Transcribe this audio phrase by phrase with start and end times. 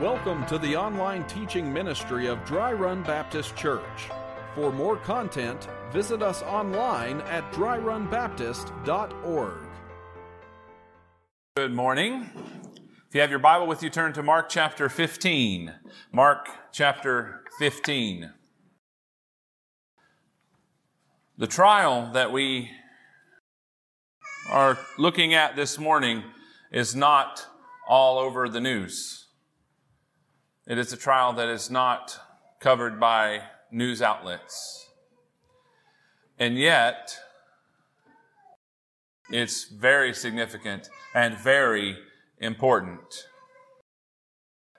[0.00, 4.10] Welcome to the online teaching ministry of Dry Run Baptist Church.
[4.54, 9.68] For more content, visit us online at dryrunbaptist.org.
[11.56, 12.30] Good morning.
[13.08, 15.74] If you have your Bible with you, turn to Mark chapter 15.
[16.12, 18.30] Mark chapter 15.
[21.38, 22.70] The trial that we
[24.48, 26.22] are looking at this morning
[26.70, 27.48] is not
[27.88, 29.21] all over the news.
[30.66, 32.20] It is a trial that is not
[32.60, 34.88] covered by news outlets.
[36.38, 37.18] And yet,
[39.30, 41.98] it's very significant and very
[42.38, 43.26] important.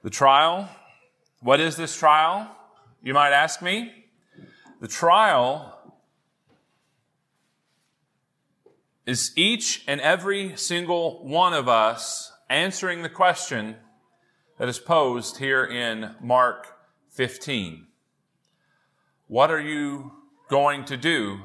[0.04, 0.70] The trial,
[1.42, 2.50] what is this trial?
[3.02, 4.06] You might ask me.
[4.80, 5.78] The trial
[9.06, 13.76] is each and every single one of us answering the question
[14.58, 16.68] that is posed here in Mark
[17.12, 17.88] 15.
[19.28, 20.12] What are you
[20.50, 21.40] going to do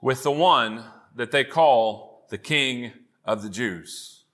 [0.00, 0.84] with the one
[1.16, 2.92] that they call the King
[3.24, 4.24] of the Jews?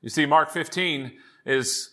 [0.00, 1.12] You see, Mark 15
[1.44, 1.90] is,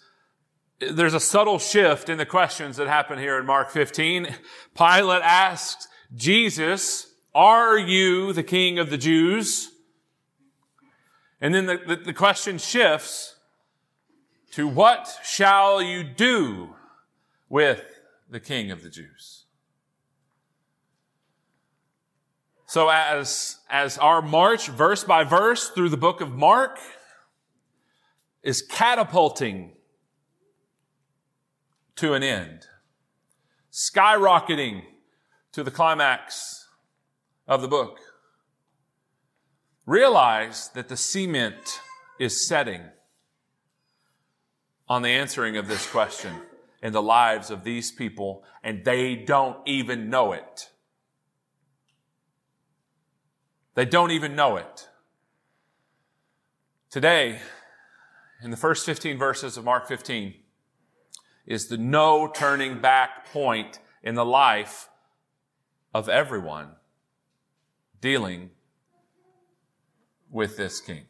[0.79, 4.27] there's a subtle shift in the questions that happen here in Mark 15.
[4.75, 9.71] Pilate asks Jesus, are you the King of the Jews?
[11.41, 13.35] And then the, the, the question shifts
[14.51, 16.75] to what shall you do
[17.49, 17.83] with
[18.29, 19.45] the king of the Jews?
[22.65, 26.79] So as, as our march verse by verse through the book of Mark
[28.43, 29.71] is catapulting
[31.95, 32.67] to an end,
[33.71, 34.81] skyrocketing
[35.53, 36.67] to the climax
[37.47, 37.99] of the book,
[39.85, 41.79] realize that the cement
[42.19, 42.81] is setting
[44.89, 46.33] on the answering of this question
[46.81, 50.69] in the lives of these people, and they don't even know it.
[53.75, 54.87] They don't even know it.
[56.89, 57.39] Today,
[58.41, 60.33] in the first 15 verses of Mark 15,
[61.45, 64.89] is the no turning back point in the life
[65.93, 66.69] of everyone
[67.99, 68.51] dealing
[70.29, 71.05] with this king.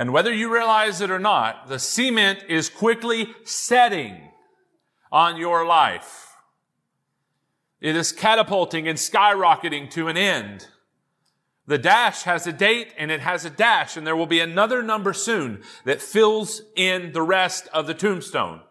[0.00, 4.30] And whether you realize it or not, the cement is quickly setting
[5.12, 6.36] on your life.
[7.82, 10.68] It is catapulting and skyrocketing to an end.
[11.66, 14.82] The dash has a date and it has a dash and there will be another
[14.82, 18.62] number soon that fills in the rest of the tombstone.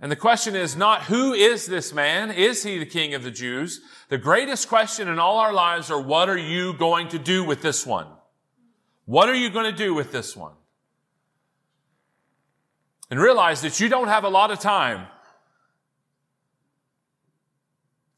[0.00, 2.30] And the question is not who is this man?
[2.30, 3.80] Is he the king of the Jews?
[4.10, 7.62] The greatest question in all our lives are what are you going to do with
[7.62, 8.06] this one?
[9.08, 10.52] What are you going to do with this one?
[13.10, 15.06] And realize that you don't have a lot of time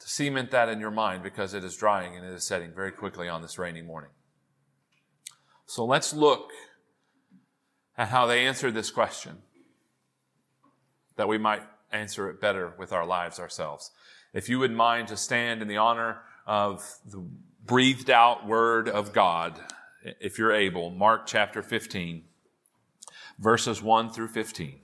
[0.00, 2.90] to cement that in your mind because it is drying and it is setting very
[2.90, 4.10] quickly on this rainy morning.
[5.64, 6.50] So let's look
[7.96, 9.38] at how they answered this question
[11.14, 11.62] that we might
[11.92, 13.92] answer it better with our lives ourselves.
[14.34, 17.24] If you would mind to stand in the honor of the
[17.64, 19.60] breathed out word of God
[20.02, 22.24] if you're able, Mark chapter 15,
[23.38, 24.80] verses 1 through 15.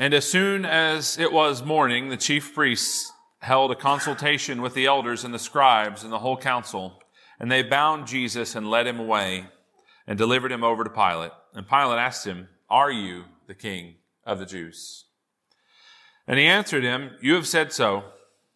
[0.00, 4.86] And as soon as it was morning, the chief priests held a consultation with the
[4.86, 7.02] elders and the scribes and the whole council,
[7.40, 9.46] and they bound Jesus and led him away
[10.06, 11.32] and delivered him over to Pilate.
[11.54, 15.04] And Pilate asked him, Are you the king of the Jews?
[16.26, 18.04] And he answered him, You have said so.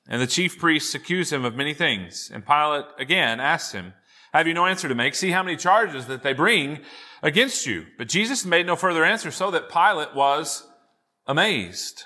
[0.08, 2.30] And the chief priests accused him of many things.
[2.32, 3.94] And Pilate again asked him,
[4.32, 5.14] Have you no answer to make?
[5.14, 6.80] See how many charges that they bring
[7.22, 7.86] against you.
[7.98, 10.66] But Jesus made no further answer, so that Pilate was
[11.26, 12.04] amazed.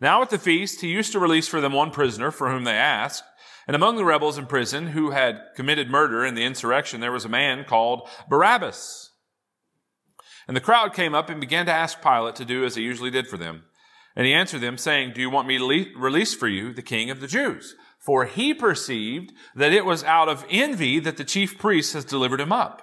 [0.00, 2.72] Now at the feast, he used to release for them one prisoner for whom they
[2.72, 3.24] asked.
[3.66, 7.24] And among the rebels in prison who had committed murder in the insurrection, there was
[7.24, 9.10] a man called Barabbas.
[10.46, 13.10] And the crowd came up and began to ask Pilate to do as he usually
[13.10, 13.64] did for them.
[14.16, 17.10] And he answered them, saying, Do you want me to release for you the king
[17.10, 17.76] of the Jews?
[17.98, 22.40] For he perceived that it was out of envy that the chief priest has delivered
[22.40, 22.82] him up.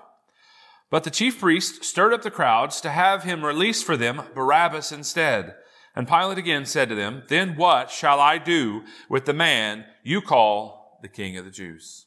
[0.91, 4.91] But the chief priests stirred up the crowds to have him release for them Barabbas
[4.91, 5.55] instead.
[5.95, 10.21] And Pilate again said to them, Then what shall I do with the man you
[10.21, 12.05] call the king of the Jews?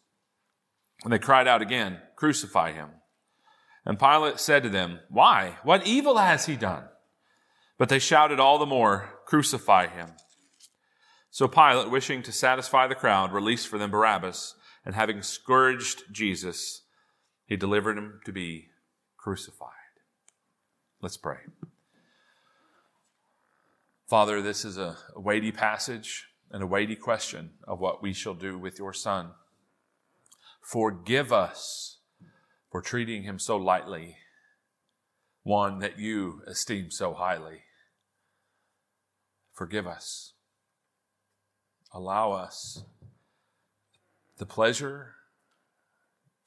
[1.03, 2.91] And they cried out again, Crucify him.
[3.85, 5.57] And Pilate said to them, Why?
[5.65, 6.85] What evil has he done?
[7.79, 10.13] But they shouted all the more, Crucify him.
[11.31, 14.55] So Pilate, wishing to satisfy the crowd, released for them Barabbas,
[14.87, 16.83] and having scourged Jesus,
[17.45, 18.69] He delivered him to be
[19.19, 19.69] crucified.
[21.03, 21.39] Let's pray.
[24.09, 28.57] Father, this is a weighty passage and a weighty question of what we shall do
[28.57, 29.33] with your Son.
[30.63, 31.99] Forgive us
[32.71, 34.17] for treating him so lightly,
[35.43, 37.66] one that you esteem so highly.
[39.57, 40.35] Forgive us.
[41.91, 42.85] Allow us
[44.37, 45.15] the pleasure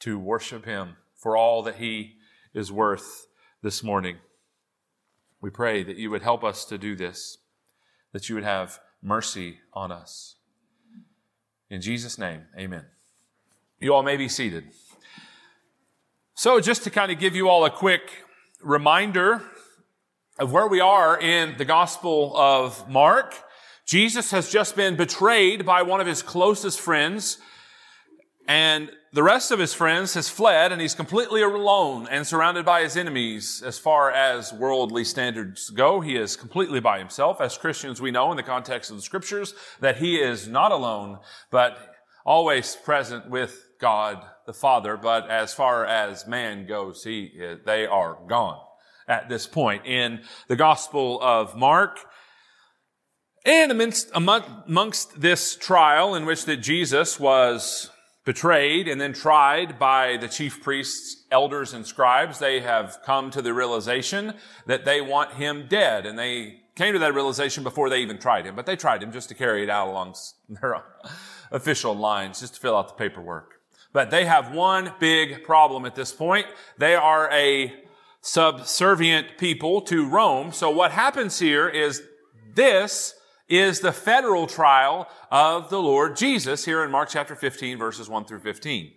[0.02, 2.18] to worship him for all that he
[2.54, 3.26] is worth
[3.64, 4.18] this morning.
[5.42, 7.40] We pray that you would help us to do this,
[8.12, 10.36] that you would have mercy on us.
[11.68, 12.86] In Jesus' name, amen.
[13.80, 14.66] You all may be seated.
[16.36, 18.24] So, just to kind of give you all a quick
[18.62, 19.42] reminder
[20.40, 23.36] of where we are in the Gospel of Mark,
[23.86, 27.40] Jesus has just been betrayed by one of his closest friends,
[28.48, 32.84] and the rest of his friends has fled and he's completely alone and surrounded by
[32.84, 36.00] his enemies as far as worldly standards go.
[36.00, 37.42] He is completely by himself.
[37.42, 41.20] As Christians, we know in the context of the scriptures that he is not alone,
[41.52, 41.78] but
[42.24, 44.96] always present with God the Father.
[44.96, 47.32] But as far as man goes, he,
[47.66, 48.60] they are gone
[49.10, 52.00] at this point in the Gospel of Mark.
[53.46, 57.90] And amongst, this trial in which that Jesus was
[58.26, 63.42] betrayed and then tried by the chief priests, elders, and scribes, they have come to
[63.42, 64.36] the realization
[64.68, 66.06] that they want him dead.
[66.06, 69.12] And they came to that realization before they even tried him, but they tried him
[69.12, 70.16] just to carry it out along
[70.50, 70.84] their
[71.52, 73.56] official lines, just to fill out the paperwork.
[73.92, 76.46] But they have one big problem at this point.
[76.78, 77.74] They are a
[78.22, 80.52] subservient people to Rome.
[80.52, 82.02] So what happens here is
[82.54, 83.14] this
[83.48, 88.26] is the federal trial of the Lord Jesus here in Mark chapter 15 verses 1
[88.26, 88.92] through 15.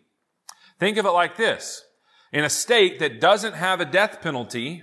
[0.78, 1.84] Think of it like this.
[2.32, 4.82] In a state that doesn't have a death penalty,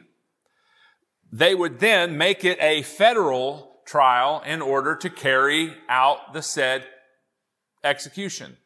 [1.32, 6.86] they would then make it a federal trial in order to carry out the said
[7.84, 8.58] execution.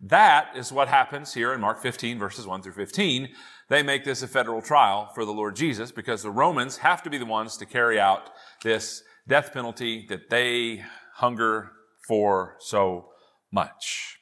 [0.00, 3.28] That is what happens here in Mark 15 verses 1 through 15.
[3.68, 7.10] They make this a federal trial for the Lord Jesus because the Romans have to
[7.10, 8.30] be the ones to carry out
[8.62, 10.84] this death penalty that they
[11.14, 11.72] hunger
[12.06, 13.08] for so
[13.50, 14.18] much.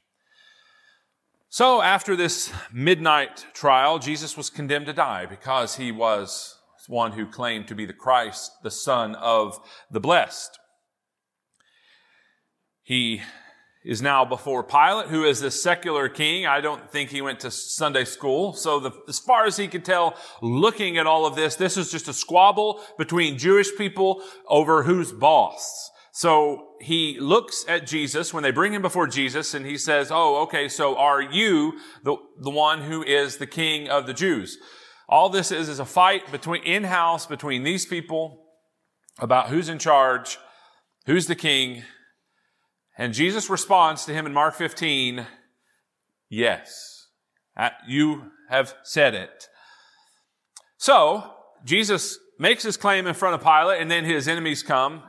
[1.50, 6.58] So after this midnight trial, Jesus was condemned to die because he was
[6.88, 9.58] one who claimed to be the Christ, the Son of
[9.90, 10.58] the Blessed.
[12.82, 13.22] He
[13.84, 16.46] is now before Pilate, who is a secular king.
[16.46, 18.54] I don't think he went to Sunday school.
[18.54, 21.90] So the, as far as he could tell, looking at all of this, this is
[21.90, 25.90] just a squabble between Jewish people over who's boss.
[26.12, 30.42] So he looks at Jesus when they bring him before Jesus and he says, Oh,
[30.42, 34.56] okay, so are you the, the one who is the king of the Jews?
[35.08, 38.46] All this is is a fight between, in-house between these people
[39.18, 40.38] about who's in charge,
[41.06, 41.82] who's the king,
[42.96, 45.26] and Jesus responds to him in Mark 15,
[46.28, 47.08] yes,
[47.86, 49.48] you have said it.
[50.76, 51.32] So,
[51.64, 55.02] Jesus makes his claim in front of Pilate, and then his enemies come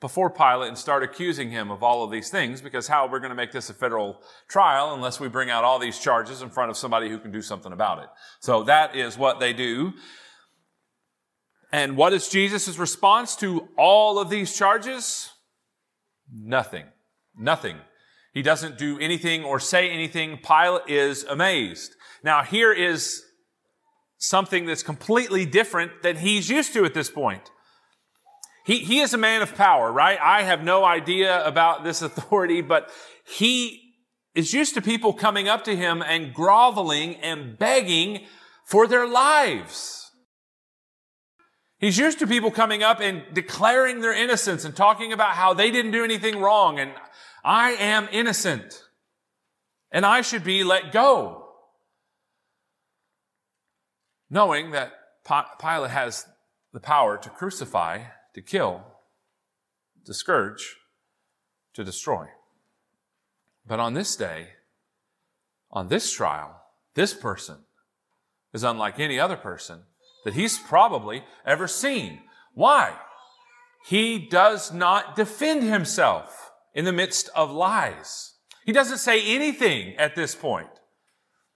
[0.00, 3.30] before Pilate and start accusing him of all of these things because how we're going
[3.30, 6.70] to make this a federal trial unless we bring out all these charges in front
[6.70, 8.08] of somebody who can do something about it.
[8.40, 9.94] So that is what they do.
[11.72, 15.30] And what is Jesus' response to all of these charges?
[16.32, 16.84] Nothing.
[17.36, 17.78] Nothing.
[18.32, 20.38] He doesn't do anything or say anything.
[20.38, 21.94] Pilate is amazed.
[22.22, 23.22] Now here is
[24.18, 27.50] something that's completely different than he's used to at this point.
[28.64, 30.18] He, he is a man of power, right?
[30.20, 32.90] I have no idea about this authority, but
[33.26, 33.94] he
[34.34, 38.26] is used to people coming up to him and groveling and begging
[38.66, 40.10] for their lives.
[41.78, 45.70] He's used to people coming up and declaring their innocence and talking about how they
[45.70, 46.90] didn't do anything wrong and
[47.46, 48.82] I am innocent
[49.92, 51.44] and I should be let go.
[54.28, 54.92] Knowing that
[55.24, 56.26] Pilate has
[56.72, 58.00] the power to crucify,
[58.34, 58.82] to kill,
[60.06, 60.74] to scourge,
[61.74, 62.26] to destroy.
[63.64, 64.48] But on this day,
[65.70, 66.60] on this trial,
[66.94, 67.58] this person
[68.52, 69.82] is unlike any other person
[70.24, 72.22] that he's probably ever seen.
[72.54, 72.96] Why?
[73.86, 76.45] He does not defend himself
[76.76, 78.34] in the midst of lies.
[78.66, 80.68] He doesn't say anything at this point.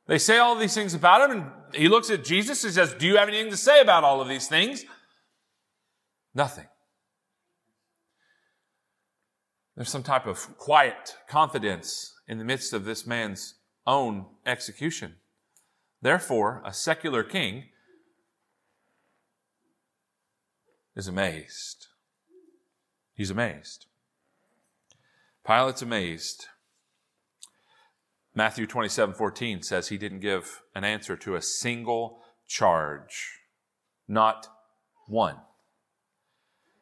[0.09, 3.07] They say all these things about him, and he looks at Jesus and says, Do
[3.07, 4.85] you have anything to say about all of these things?
[6.35, 6.67] Nothing.
[9.77, 15.17] There's some type of quiet confidence in the midst of this man's own execution.
[16.01, 17.65] Therefore, a secular king
[20.97, 21.89] is amazed.
[23.15, 23.87] He's amazed.
[25.47, 26.47] Pilate's amazed.
[28.35, 33.41] Matthew 27 14 says he didn't give an answer to a single charge,
[34.07, 34.47] not
[35.07, 35.37] one.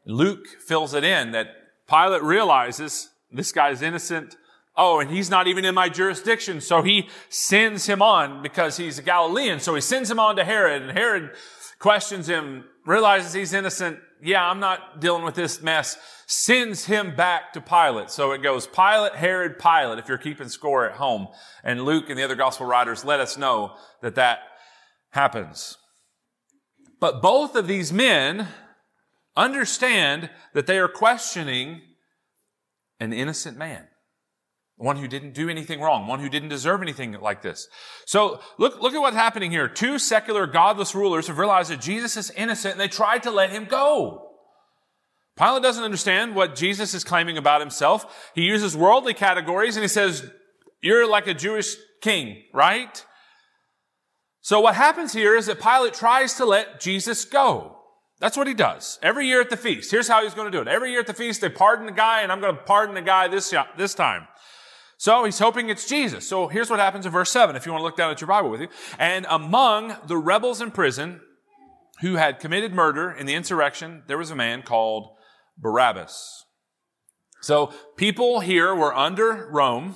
[0.05, 1.49] Luke fills it in that
[1.89, 4.37] Pilate realizes this guy's innocent.
[4.77, 6.61] Oh, and he's not even in my jurisdiction.
[6.61, 9.61] So he sends him on because he's a Galilean.
[9.61, 11.31] So he sends him on to Herod and Herod
[11.79, 13.99] questions him, realizes he's innocent.
[14.23, 15.99] Yeah, I'm not dealing with this mess.
[16.27, 18.11] Sends him back to Pilate.
[18.11, 21.29] So it goes Pilate, Herod, Pilate, if you're keeping score at home.
[21.63, 24.39] And Luke and the other gospel writers let us know that that
[25.11, 25.77] happens.
[26.99, 28.49] But both of these men
[29.37, 31.83] understand that they are questioning
[32.99, 33.87] an innocent man.
[34.79, 37.67] One who didn't do anything wrong, one who didn't deserve anything like this.
[38.07, 39.69] So look, look at what's happening here.
[39.69, 43.51] Two secular, godless rulers have realized that Jesus is innocent and they tried to let
[43.51, 44.31] him go.
[45.37, 48.31] Pilate doesn't understand what Jesus is claiming about himself.
[48.37, 50.31] He uses worldly categories and he says,
[50.81, 53.05] you're like a Jewish king, right?
[54.43, 57.79] So what happens here is that Pilate tries to let Jesus go.
[58.21, 58.99] That's what he does.
[59.03, 59.91] Every year at the feast.
[59.91, 60.69] Here's how he's going to do it.
[60.69, 63.03] Every year at the feast, they pardon the guy, and I'm going to pardon the
[63.03, 64.27] guy this, this time.
[64.99, 66.29] So he's hoping it's Jesus.
[66.29, 68.29] So here's what happens in verse 7, if you want to look down at your
[68.29, 68.69] Bible with you.
[68.99, 71.21] And among the rebels in prison
[72.01, 75.17] who had committed murder in the insurrection, there was a man called
[75.57, 76.45] Barabbas.
[77.41, 79.95] So people here were under Rome.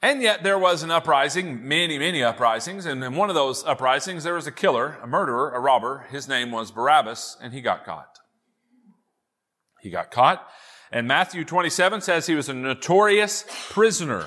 [0.00, 2.86] And yet there was an uprising, many, many uprisings.
[2.86, 6.06] And in one of those uprisings, there was a killer, a murderer, a robber.
[6.10, 8.18] His name was Barabbas, and he got caught.
[9.80, 10.46] He got caught.
[10.92, 14.26] And Matthew 27 says he was a notorious prisoner.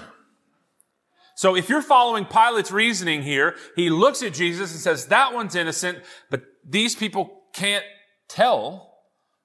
[1.36, 5.53] So if you're following Pilate's reasoning here, he looks at Jesus and says, that one's
[5.53, 6.00] innocent,
[6.31, 7.84] but these people can't
[8.27, 8.93] tell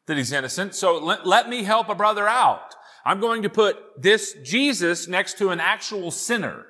[0.07, 0.75] that he's innocent.
[0.75, 2.75] So let, let me help a brother out.
[3.05, 6.65] I'm going to put this Jesus next to an actual sinner.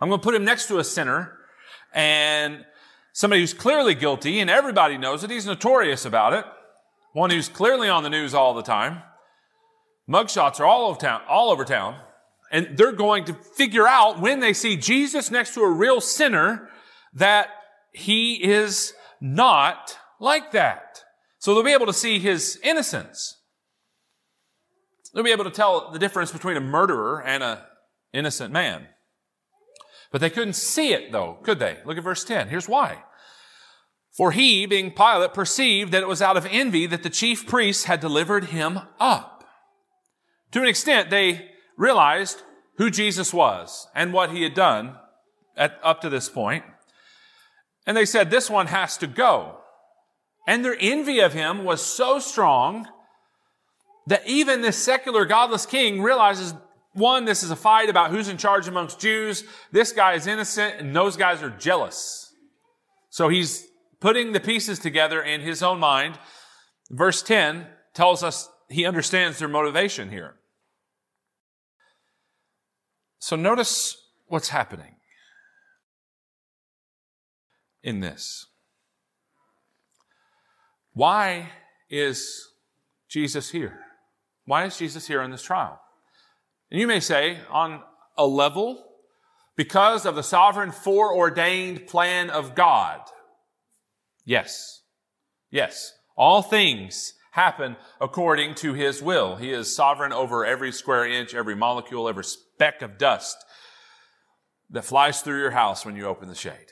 [0.00, 1.36] I'm going to put him next to a sinner
[1.92, 2.64] and
[3.12, 5.30] somebody who's clearly guilty and everybody knows it.
[5.30, 6.44] He's notorious about it.
[7.12, 9.02] One who's clearly on the news all the time.
[10.10, 11.96] Mugshots are all over town, all over town.
[12.50, 16.68] And they're going to figure out when they see Jesus next to a real sinner
[17.14, 17.48] that
[17.92, 21.04] he is not like that.
[21.38, 23.36] So they'll be able to see his innocence.
[25.14, 27.58] They'll be able to tell the difference between a murderer and an
[28.12, 28.86] innocent man.
[30.10, 31.78] But they couldn't see it though, could they?
[31.84, 32.48] Look at verse 10.
[32.48, 33.04] Here's why.
[34.16, 37.84] For he, being Pilate, perceived that it was out of envy that the chief priests
[37.84, 39.39] had delivered him up.
[40.52, 42.42] To an extent, they realized
[42.76, 44.96] who Jesus was and what he had done
[45.56, 46.64] at, up to this point.
[47.86, 49.58] And they said, this one has to go.
[50.46, 52.88] And their envy of him was so strong
[54.06, 56.54] that even this secular godless king realizes
[56.92, 59.44] one, this is a fight about who's in charge amongst Jews.
[59.70, 62.34] This guy is innocent and those guys are jealous.
[63.10, 63.68] So he's
[64.00, 66.18] putting the pieces together in his own mind.
[66.90, 70.39] Verse 10 tells us he understands their motivation here.
[73.20, 73.96] So notice
[74.26, 74.96] what's happening
[77.82, 78.46] in this.
[80.94, 81.50] Why
[81.88, 82.48] is
[83.08, 83.78] Jesus here?
[84.46, 85.80] Why is Jesus here in this trial?
[86.70, 87.82] And you may say, on
[88.16, 88.84] a level,
[89.54, 93.00] because of the sovereign foreordained plan of God.
[94.24, 94.82] Yes.
[95.50, 95.92] Yes.
[96.16, 99.36] All things happen according to his will.
[99.36, 102.24] He is sovereign over every square inch, every molecule, every
[102.60, 103.42] speck of dust
[104.68, 106.66] that flies through your house when you open the shade.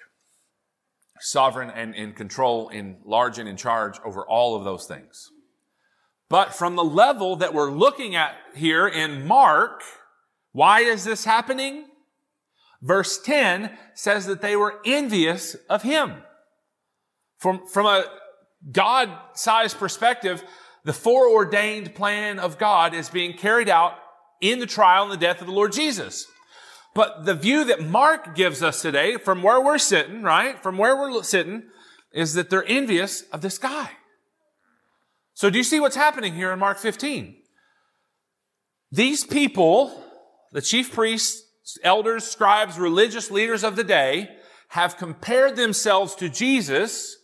[1.18, 5.30] Sovereign and in control, in large and in charge over all of those things.
[6.28, 9.80] But from the level that we're looking at here in Mark,
[10.52, 11.86] why is this happening?
[12.82, 16.16] Verse 10 says that they were envious of him.
[17.38, 18.04] From, from a
[18.70, 20.44] God-sized perspective,
[20.84, 23.94] the foreordained plan of God is being carried out
[24.40, 26.26] in the trial and the death of the Lord Jesus.
[26.94, 30.60] But the view that Mark gives us today, from where we're sitting, right?
[30.62, 31.64] From where we're sitting,
[32.12, 33.90] is that they're envious of this guy.
[35.34, 37.36] So do you see what's happening here in Mark 15?
[38.90, 40.02] These people,
[40.52, 41.44] the chief priests,
[41.84, 44.28] elders, scribes, religious leaders of the day,
[44.70, 47.16] have compared themselves to Jesus.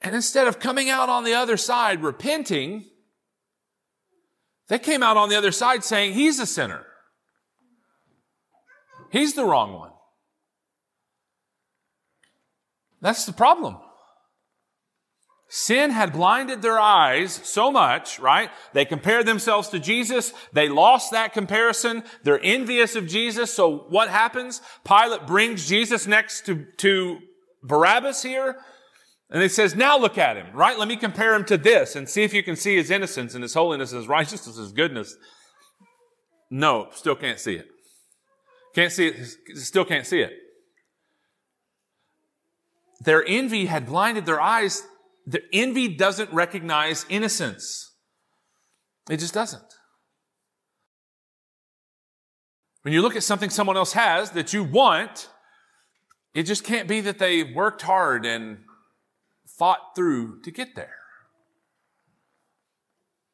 [0.00, 2.86] And instead of coming out on the other side repenting,
[4.74, 6.84] they came out on the other side saying he's a sinner.
[9.12, 9.92] He's the wrong one.
[13.00, 13.76] That's the problem.
[15.48, 18.50] Sin had blinded their eyes so much, right?
[18.72, 20.32] They compared themselves to Jesus.
[20.52, 22.02] They lost that comparison.
[22.24, 23.54] They're envious of Jesus.
[23.54, 24.60] So what happens?
[24.84, 27.20] Pilate brings Jesus next to, to
[27.62, 28.56] Barabbas here.
[29.34, 30.78] And he says, now look at him, right?
[30.78, 33.42] Let me compare him to this and see if you can see his innocence and
[33.42, 35.16] his holiness, his righteousness, his goodness.
[36.50, 37.66] No, still can't see it.
[38.74, 40.32] Can't see it, still can't see it.
[43.00, 44.84] Their envy had blinded their eyes
[45.26, 47.92] the envy doesn't recognize innocence.
[49.08, 49.62] It just doesn't.
[52.82, 55.30] When you look at something someone else has that you want,
[56.34, 58.58] it just can't be that they worked hard and
[59.58, 60.96] fought through to get there.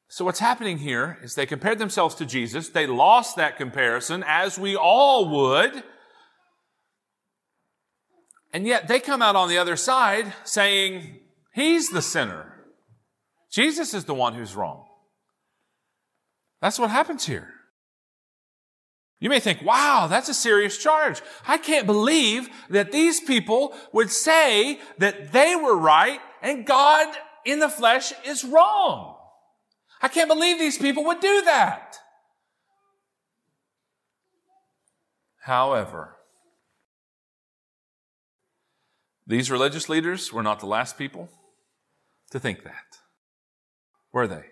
[0.09, 2.69] So what's happening here is they compared themselves to Jesus.
[2.69, 5.85] They lost that comparison as we all would.
[8.53, 11.21] And yet they come out on the other side saying,
[11.55, 12.65] He's the sinner.
[13.53, 14.85] Jesus is the one who's wrong.
[16.61, 17.55] That's what happens here.
[19.21, 21.21] You may think, wow, that's a serious charge.
[21.47, 27.07] I can't believe that these people would say that they were right and God
[27.45, 29.17] in the flesh is wrong.
[30.01, 31.99] I can't believe these people would do that.
[35.43, 36.17] However,
[39.27, 41.29] these religious leaders were not the last people
[42.31, 42.99] to think that.
[44.13, 44.45] Were they?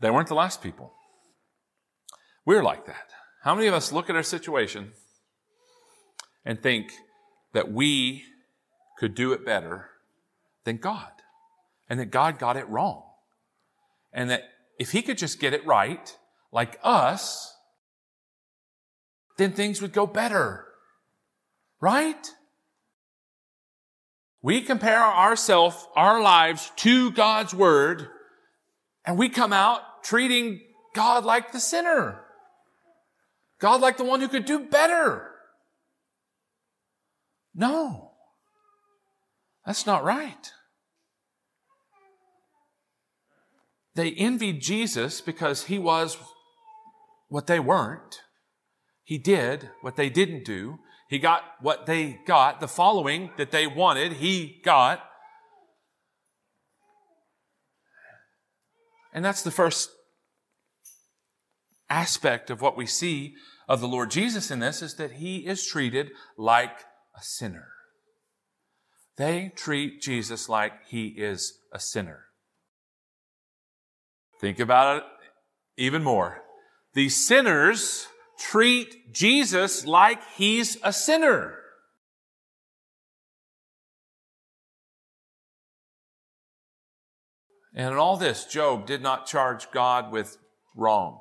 [0.00, 0.94] They weren't the last people.
[2.44, 3.10] We're like that.
[3.42, 4.92] How many of us look at our situation
[6.44, 6.92] and think
[7.52, 8.24] that we
[8.98, 9.90] could do it better
[10.64, 11.10] than God?
[11.88, 13.02] And that God got it wrong?
[14.12, 14.44] And that
[14.78, 16.16] if He could just get it right,
[16.52, 17.56] like us,
[19.38, 20.66] then things would go better.
[21.80, 22.30] Right?
[24.42, 28.08] We compare ourselves, our lives to God's word,
[29.04, 30.60] and we come out treating
[30.94, 32.24] God like the sinner.
[33.60, 35.30] God like the one who could do better.
[37.54, 38.12] No.
[39.66, 40.50] That's not right.
[43.94, 46.16] They envied Jesus because he was
[47.28, 48.22] what they weren't.
[49.04, 50.78] He did what they didn't do.
[51.08, 55.04] He got what they got, the following that they wanted, he got.
[59.12, 59.90] And that's the first
[61.90, 63.34] aspect of what we see
[63.68, 66.78] of the Lord Jesus in this is that he is treated like
[67.14, 67.68] a sinner.
[69.16, 72.24] They treat Jesus like he is a sinner.
[74.40, 75.02] Think about it
[75.76, 76.42] even more.
[76.94, 78.06] The sinners
[78.38, 81.56] treat Jesus like he's a sinner.
[87.74, 90.38] And in all this, Job did not charge God with
[90.74, 91.20] wrong.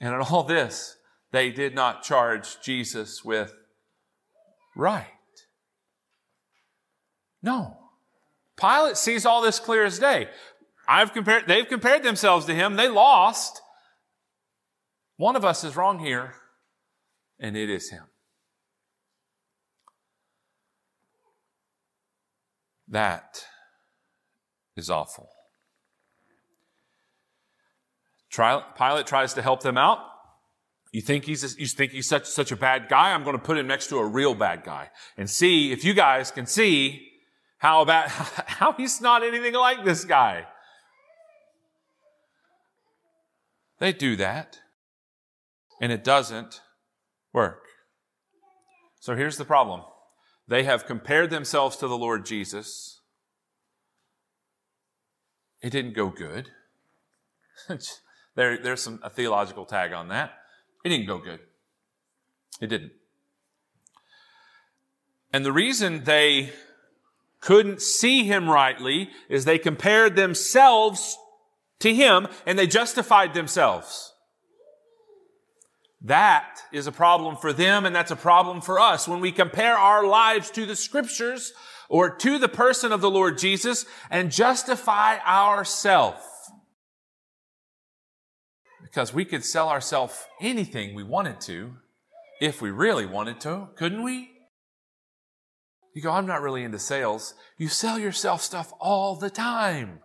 [0.00, 0.96] And in all this,
[1.32, 3.54] they did not charge Jesus with
[4.74, 5.06] right.
[7.42, 7.76] No.
[8.58, 10.28] Pilate sees all this clear as day.
[10.88, 12.76] I've compared, they've compared themselves to him.
[12.76, 13.60] They lost.
[15.16, 16.34] One of us is wrong here,
[17.40, 18.04] and it is him.
[22.88, 23.44] That
[24.76, 25.28] is awful.
[28.36, 29.98] Pilate tries to help them out.
[30.92, 33.12] You think he's you think he's such such a bad guy?
[33.12, 35.94] I'm going to put him next to a real bad guy and see if you
[35.94, 37.08] guys can see
[37.58, 40.46] how about how he's not anything like this guy.
[43.78, 44.60] They do that
[45.80, 46.62] and it doesn't
[47.32, 47.62] work.
[49.00, 49.82] So here's the problem
[50.48, 53.00] they have compared themselves to the Lord Jesus.
[55.60, 56.50] It didn't go good.
[58.36, 60.32] there, there's some a theological tag on that.
[60.84, 61.40] It didn't go good.
[62.60, 62.92] It didn't.
[65.32, 66.52] And the reason they
[67.40, 71.18] couldn't see him rightly is they compared themselves
[71.80, 74.12] to him and they justified themselves.
[76.02, 79.08] That is a problem for them and that's a problem for us.
[79.08, 81.52] When we compare our lives to the scriptures
[81.88, 86.22] or to the person of the Lord Jesus and justify ourselves.
[88.96, 91.74] Because we could sell ourselves anything we wanted to
[92.40, 94.30] if we really wanted to, couldn't we?
[95.92, 97.34] You go, I'm not really into sales.
[97.58, 100.00] You sell yourself stuff all the time.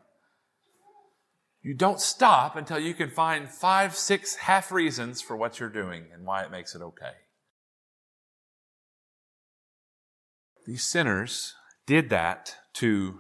[1.62, 6.08] You don't stop until you can find five, six half reasons for what you're doing
[6.14, 7.14] and why it makes it okay.
[10.68, 11.54] These sinners
[11.86, 13.20] did that to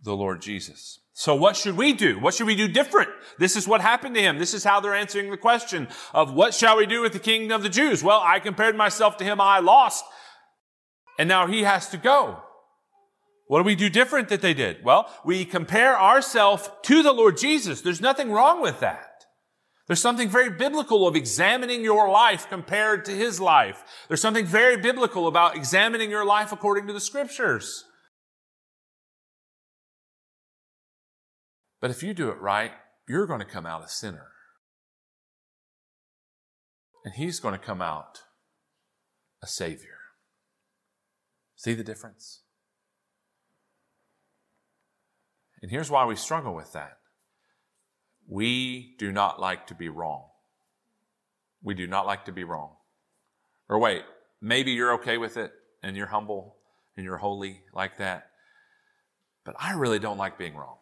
[0.00, 0.99] the Lord Jesus.
[1.20, 2.18] So what should we do?
[2.18, 3.10] What should we do different?
[3.38, 4.38] This is what happened to him.
[4.38, 7.52] This is how they're answering the question of what shall we do with the king
[7.52, 8.02] of the Jews?
[8.02, 9.38] Well, I compared myself to him.
[9.38, 10.02] I lost.
[11.18, 12.42] And now he has to go.
[13.48, 14.82] What do we do different that they did?
[14.82, 17.82] Well, we compare ourselves to the Lord Jesus.
[17.82, 19.26] There's nothing wrong with that.
[19.88, 23.84] There's something very biblical of examining your life compared to his life.
[24.08, 27.84] There's something very biblical about examining your life according to the scriptures.
[31.80, 32.72] But if you do it right,
[33.08, 34.28] you're going to come out a sinner.
[37.04, 38.20] And he's going to come out
[39.42, 39.98] a savior.
[41.56, 42.40] See the difference?
[45.62, 46.98] And here's why we struggle with that.
[48.28, 50.24] We do not like to be wrong.
[51.62, 52.76] We do not like to be wrong.
[53.68, 54.02] Or wait,
[54.40, 56.56] maybe you're okay with it and you're humble
[56.96, 58.30] and you're holy like that.
[59.44, 60.76] But I really don't like being wrong.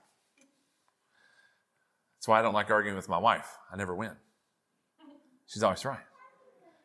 [2.18, 3.46] That's why I don't like arguing with my wife.
[3.72, 4.12] I never win.
[5.46, 6.00] She's always right.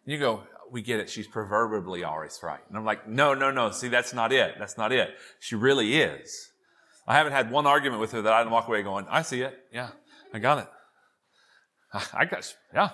[0.06, 1.10] You go, we get it.
[1.10, 2.60] She's proverbially always right.
[2.68, 3.72] And I'm like, no, no, no.
[3.72, 4.56] See, that's not it.
[4.60, 5.10] That's not it.
[5.40, 6.50] She really is.
[7.08, 9.42] I haven't had one argument with her that I didn't walk away going, I see
[9.42, 9.58] it.
[9.72, 9.90] Yeah,
[10.34, 10.68] I got it.
[12.14, 12.90] I got, yeah,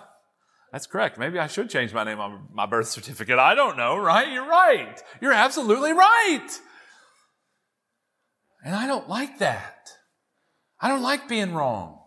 [0.72, 1.18] that's correct.
[1.18, 3.38] Maybe I should change my name on my birth certificate.
[3.38, 4.32] I don't know, right?
[4.32, 5.02] You're right.
[5.22, 6.48] You're absolutely right.
[8.64, 9.90] And I don't like that.
[10.82, 11.99] I don't like being wrong.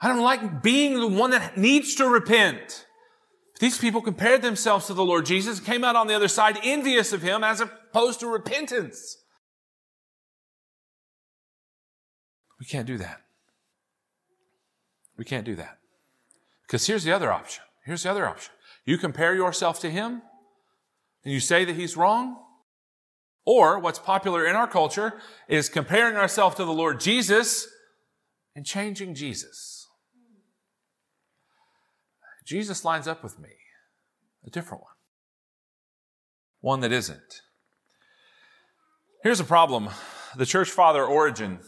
[0.00, 2.86] I don't like being the one that needs to repent.
[3.58, 7.12] These people compared themselves to the Lord Jesus, came out on the other side envious
[7.12, 9.16] of him as opposed to repentance.
[12.60, 13.22] We can't do that.
[15.16, 15.78] We can't do that.
[16.62, 17.64] Because here's the other option.
[17.84, 18.52] Here's the other option.
[18.84, 20.22] You compare yourself to him
[21.24, 22.36] and you say that he's wrong.
[23.44, 25.14] Or what's popular in our culture
[25.48, 27.66] is comparing ourselves to the Lord Jesus
[28.54, 29.77] and changing Jesus.
[32.48, 33.50] Jesus lines up with me,
[34.46, 34.92] a different one,
[36.62, 37.42] one that isn't.
[39.22, 39.90] Here's a problem.
[40.34, 41.58] The church father Origen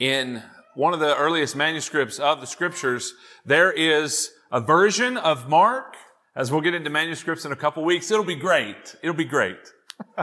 [0.00, 0.42] in
[0.74, 3.14] one of the earliest manuscripts of the scriptures,
[3.46, 5.94] there is a version of Mark.
[6.34, 8.96] As we'll get into manuscripts in a couple weeks, it'll be great.
[9.00, 9.58] It'll be great.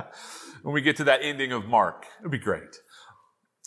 [0.64, 2.76] when we get to that ending of Mark, it'll be great.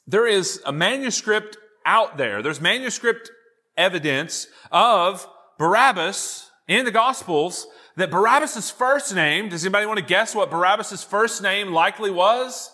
[0.06, 2.42] There is a manuscript out there.
[2.42, 3.30] There's manuscript
[3.78, 5.26] evidence of
[5.58, 7.66] Barabbas in the Gospels
[7.96, 12.70] that Barabbas' first name, does anybody want to guess what Barabbas' first name likely was?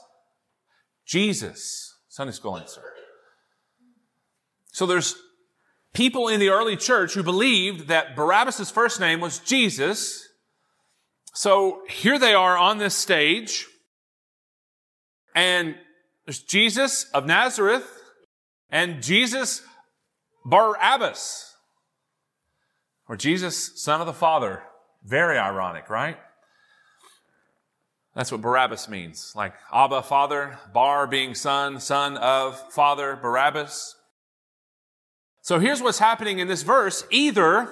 [1.07, 1.95] Jesus.
[2.09, 2.83] Sunday school answer.
[4.73, 5.17] So there's
[5.95, 10.29] people in the early church who believed that Barabbas' first name was Jesus.
[11.33, 13.67] So here they are on this stage.
[15.35, 15.75] And
[16.27, 17.87] there's Jesus of Nazareth
[18.71, 19.63] and Jesus
[20.45, 21.54] Barabbas.
[23.09, 24.63] Or Jesus, son of the Father.
[25.05, 26.17] Very ironic, right?
[28.15, 29.33] That's what Barabbas means.
[29.35, 33.97] Like Abba, Father, Bar being son, son of Father, Barabbas.
[35.43, 37.05] So here's what's happening in this verse.
[37.11, 37.69] Either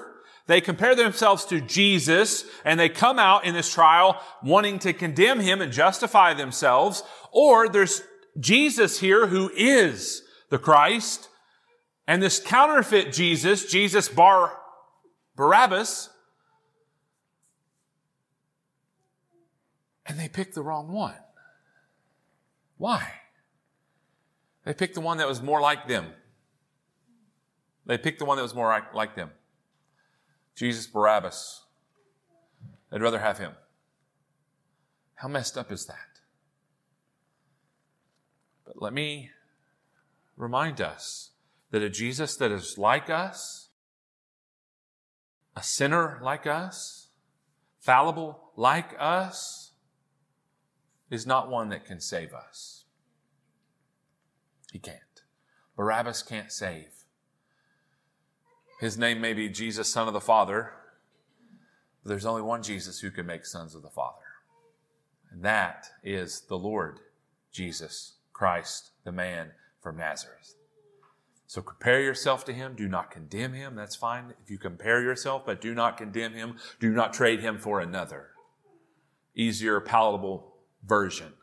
[0.46, 5.40] they compare themselves to Jesus and they come out in this trial wanting to condemn
[5.40, 8.02] him and justify themselves, or there's
[8.38, 11.28] Jesus here who is the Christ,
[12.06, 14.58] and this counterfeit Jesus, Jesus Bar
[15.34, 16.10] Barabbas,
[20.06, 21.14] and they picked the wrong one.
[22.76, 23.12] Why?
[24.64, 26.06] They picked the one that was more like them.
[27.86, 29.30] They picked the one that was more like, them.
[30.54, 31.64] Jesus Barabbas.
[32.90, 33.52] They'd rather have him.
[35.16, 36.20] How messed up is that?
[38.64, 39.30] But let me
[40.36, 41.30] remind us
[41.70, 43.61] that a Jesus that is like us,
[45.56, 47.08] a sinner like us,
[47.80, 49.72] fallible like us,
[51.10, 52.84] is not one that can save us.
[54.72, 54.98] He can't.
[55.76, 56.88] Barabbas can't save.
[58.80, 60.72] His name may be Jesus, Son of the Father,
[62.02, 64.16] but there's only one Jesus who can make sons of the Father.
[65.30, 66.98] And that is the Lord
[67.52, 70.54] Jesus Christ, the man from Nazareth.
[71.52, 72.74] So compare yourself to him.
[72.74, 73.74] Do not condemn him.
[73.74, 74.32] That's fine.
[74.42, 76.56] If you compare yourself, but do not condemn him.
[76.80, 78.30] Do not trade him for another.
[79.34, 80.50] Easier, palatable
[80.82, 81.34] version.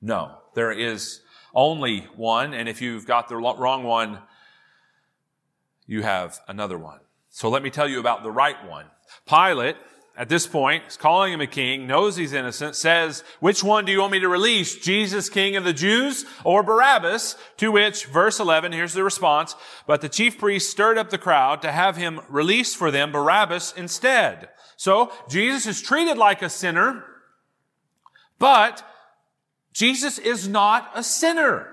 [0.00, 1.20] No, there is
[1.54, 2.54] only one.
[2.54, 4.20] And if you've got the wrong one,
[5.86, 7.00] you have another one.
[7.28, 8.86] So let me tell you about the right one.
[9.28, 9.76] Pilate,
[10.18, 13.92] at this point, is calling him a king, knows he's innocent, says, which one do
[13.92, 14.74] you want me to release?
[14.74, 17.36] Jesus, king of the Jews, or Barabbas?
[17.58, 19.54] To which, verse 11, here's the response,
[19.86, 23.72] but the chief priest stirred up the crowd to have him release for them Barabbas
[23.76, 24.48] instead.
[24.76, 27.04] So, Jesus is treated like a sinner,
[28.40, 28.82] but
[29.72, 31.68] Jesus is not a sinner.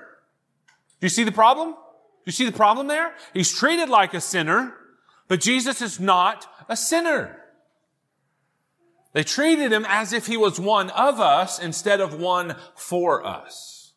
[1.00, 1.72] Do you see the problem?
[1.72, 3.16] Do you see the problem there?
[3.34, 4.76] He's treated like a sinner,
[5.28, 7.42] but Jesus is not a sinner.
[9.16, 13.94] They treated him as if he was one of us instead of one for us.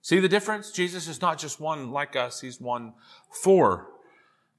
[0.00, 0.70] See the difference?
[0.70, 2.94] Jesus is not just one like us, he's one
[3.30, 3.90] for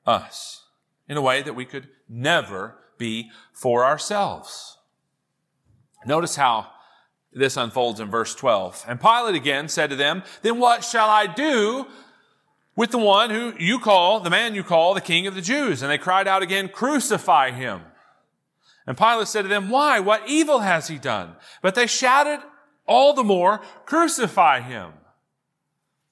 [0.06, 0.68] us
[1.10, 4.78] in a way that we could never be for ourselves.
[6.06, 6.68] Notice how
[7.32, 8.86] this unfolds in verse 12.
[8.88, 11.88] And Pilate again said to them, Then what shall I do
[12.76, 15.82] with the one who you call, the man you call the king of the Jews?
[15.82, 17.82] And they cried out again, Crucify him.
[18.86, 20.00] And Pilate said to them, Why?
[20.00, 21.36] What evil has he done?
[21.62, 22.40] But they shouted
[22.86, 24.92] all the more, Crucify him.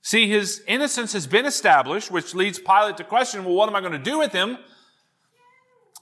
[0.02, 3.82] See, his innocence has been established, which leads Pilate to question, Well, what am I
[3.82, 4.58] going to do with him?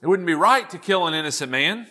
[0.02, 1.88] It wouldn't be right to kill an innocent man.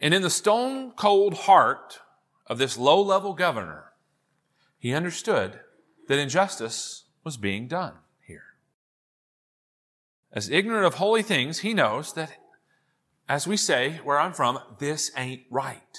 [0.00, 2.00] And in the stone cold heart
[2.46, 3.92] of this low level governor,
[4.78, 5.60] he understood
[6.08, 7.94] that injustice was being done
[8.26, 8.42] here.
[10.32, 12.32] As ignorant of holy things, he knows that,
[13.28, 15.98] as we say where I'm from, this ain't right.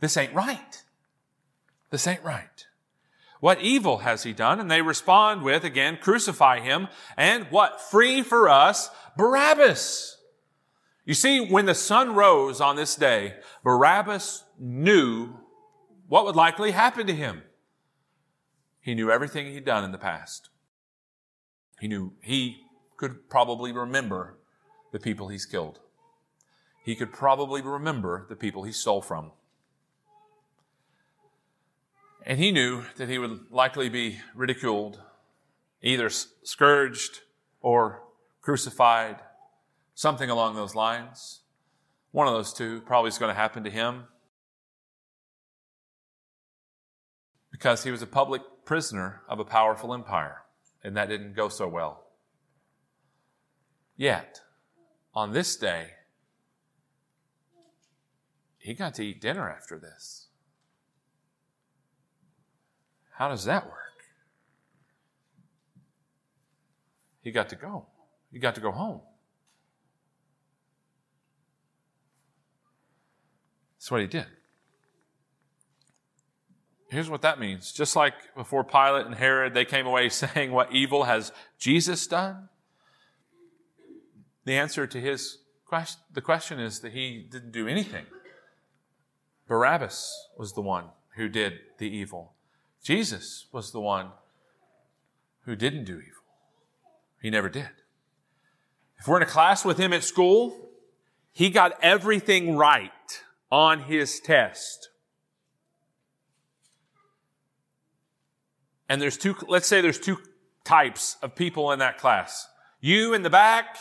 [0.00, 0.82] This ain't right.
[1.90, 2.66] This ain't right.
[3.40, 4.60] What evil has he done?
[4.60, 6.88] And they respond with, again, crucify him.
[7.16, 7.80] And what?
[7.80, 10.16] Free for us, Barabbas.
[11.04, 13.34] You see, when the sun rose on this day,
[13.64, 15.34] Barabbas knew
[16.08, 17.42] what would likely happen to him.
[18.80, 20.50] He knew everything he'd done in the past.
[21.80, 22.58] He knew he
[22.96, 24.38] could probably remember
[24.92, 25.80] the people he's killed.
[26.82, 29.30] He could probably remember the people he stole from.
[32.24, 35.00] And he knew that he would likely be ridiculed,
[35.82, 37.20] either scourged
[37.60, 38.02] or
[38.40, 39.20] crucified
[39.94, 41.40] Something along those lines.
[42.12, 44.04] One of those two probably is going to happen to him
[47.50, 50.42] because he was a public prisoner of a powerful empire,
[50.82, 52.04] and that didn't go so well.
[53.96, 54.40] Yet,
[55.14, 55.90] on this day,
[58.62, 60.28] he got to eat dinner after this.
[63.10, 63.74] How does that work?
[67.22, 67.86] He got to go.
[68.30, 69.00] He got to go home.
[73.78, 74.26] That's what he did.
[76.88, 77.72] Here's what that means.
[77.72, 82.48] Just like before Pilate and Herod, they came away saying, What evil has Jesus done?
[84.44, 88.06] The answer to his question, the question is that he didn't do anything.
[89.46, 92.32] Barabbas was the one who did the evil.
[92.82, 94.10] Jesus was the one
[95.44, 96.22] who didn't do evil.
[97.20, 97.70] He never did.
[98.98, 100.70] If we're in a class with him at school,
[101.32, 102.90] he got everything right
[103.50, 104.90] on his test.
[108.88, 110.18] And there's two, let's say there's two
[110.64, 112.46] types of people in that class.
[112.80, 113.76] You in the back,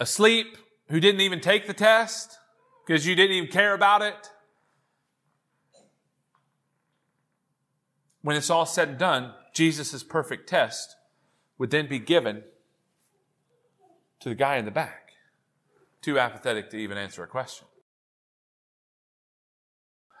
[0.00, 0.56] asleep,
[0.88, 2.38] who didn't even take the test
[2.86, 4.30] because you didn't even care about it.
[8.22, 10.96] When it's all said and done, Jesus' perfect test
[11.58, 12.44] would then be given
[14.20, 15.12] to the guy in the back,
[16.00, 17.66] too apathetic to even answer a question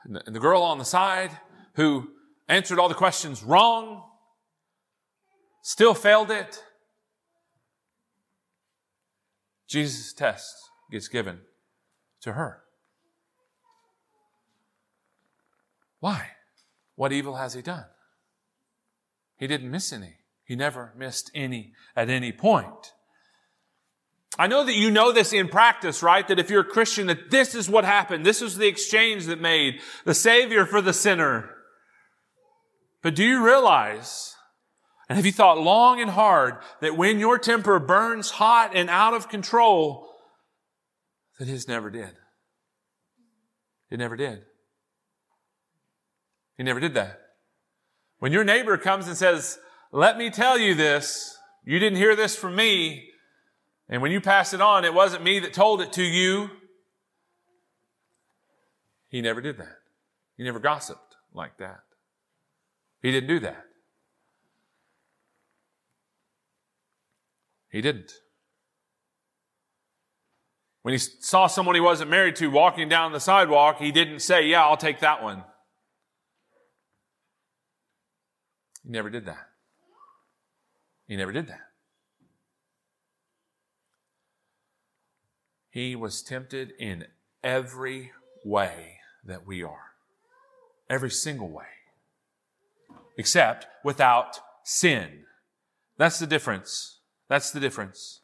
[0.06, 1.30] and the girl on the side
[1.74, 2.10] who
[2.48, 4.04] answered all the questions wrong,
[5.62, 6.62] still failed it.
[9.68, 10.54] Jesus' test
[10.90, 11.40] gets given
[12.22, 12.62] to her.
[16.00, 16.30] Why?
[16.94, 17.84] What evil has he done?
[19.36, 20.14] He didn't miss any.
[20.44, 22.92] He never missed any at any point.
[24.38, 26.26] I know that you know this in practice, right?
[26.28, 28.24] That if you're a Christian, that this is what happened.
[28.24, 31.50] This was the exchange that made the Savior for the sinner.
[33.02, 34.34] But do you realize,
[35.08, 39.14] and have you thought long and hard, that when your temper burns hot and out
[39.14, 40.15] of control,
[41.38, 42.14] that His never did?
[43.90, 44.42] It never did.
[46.56, 47.20] He never did that.
[48.18, 49.58] When your neighbor comes and says,
[49.92, 53.10] let me tell you this, you didn't hear this from me,
[53.88, 56.50] and when you pass it on, it wasn't me that told it to you.
[59.08, 59.76] He never did that.
[60.36, 61.80] He never gossiped like that.
[63.02, 63.64] He didn't do that.
[67.70, 68.12] He didn't.
[70.86, 74.46] When he saw someone he wasn't married to walking down the sidewalk, he didn't say,
[74.46, 75.42] Yeah, I'll take that one.
[78.84, 79.48] He never did that.
[81.08, 81.72] He never did that.
[85.70, 87.06] He was tempted in
[87.42, 88.12] every
[88.44, 89.90] way that we are.
[90.88, 91.64] Every single way.
[93.18, 95.24] Except without sin.
[95.98, 97.00] That's the difference.
[97.28, 98.20] That's the difference.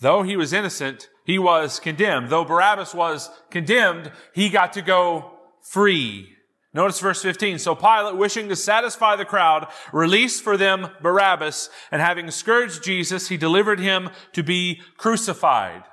[0.00, 2.28] Though he was innocent, he was condemned.
[2.28, 5.32] Though Barabbas was condemned, he got to go
[5.62, 6.28] free.
[6.74, 7.58] Notice verse 15.
[7.58, 13.28] So Pilate, wishing to satisfy the crowd, released for them Barabbas, and having scourged Jesus,
[13.28, 15.84] he delivered him to be crucified.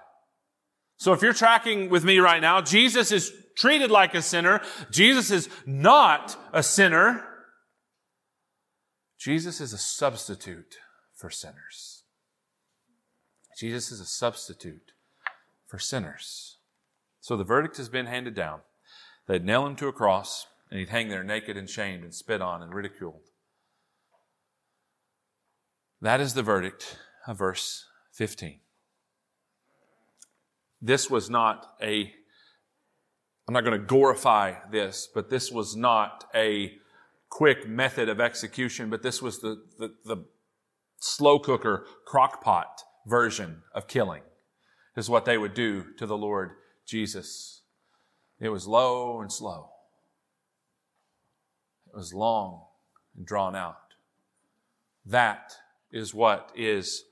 [0.98, 4.62] So if you're tracking with me right now, Jesus is treated like a sinner.
[4.92, 7.26] Jesus is not a sinner.
[9.18, 10.76] Jesus is a substitute
[11.16, 12.03] for sinners.
[13.58, 14.94] Jesus is a substitute
[15.68, 16.58] for sinners.
[17.22, 18.60] So the verdict has been handed down.
[19.28, 22.42] They'd nail him to a cross, and he'd hang there naked and shamed and spit
[22.42, 23.22] on and ridiculed.
[26.02, 28.60] That is the verdict of verse 15.
[30.82, 32.14] This was not a,
[33.48, 36.74] I'm not going to glorify this, but this was not a
[37.30, 40.26] quick method of execution, but this was the, the, the
[41.00, 44.22] slow cooker crock pot version of killing,
[44.96, 46.52] is what they would do to the Lord
[46.86, 47.62] Jesus.
[48.40, 49.70] It was low and slow.
[51.88, 52.66] It was long
[53.16, 53.78] and drawn out.
[55.06, 55.54] That
[55.92, 57.04] is what is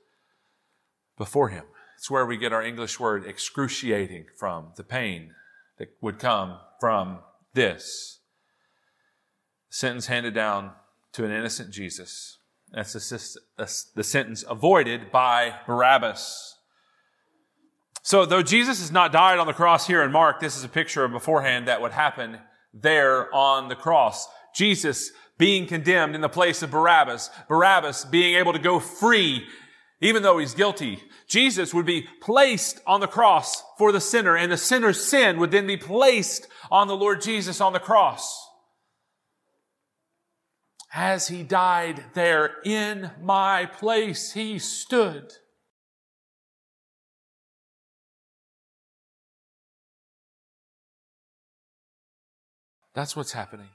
[1.16, 1.64] before him.
[1.96, 5.34] It's where we get our English word excruciating from, the pain
[5.78, 7.20] that would come from
[7.54, 8.18] this.
[9.70, 10.72] sentence handed down
[11.12, 12.38] to an innocent Jesus
[12.72, 12.92] that's
[13.94, 16.56] the, sentence avoided by Barabbas.
[18.02, 20.68] So, though Jesus has not died on the cross here in Mark, this is a
[20.68, 22.38] picture of beforehand that would happen
[22.72, 24.26] there on the cross.
[24.54, 29.46] Jesus being condemned in the place of Barabbas, Barabbas being able to go free
[30.00, 30.98] even though he's guilty.
[31.28, 35.52] Jesus would be placed on the cross for the sinner, and the sinner's sin would
[35.52, 38.48] then be placed on the Lord Jesus on the cross
[40.92, 45.32] as he died there in my place, he stood.
[52.94, 53.68] That's what's happening.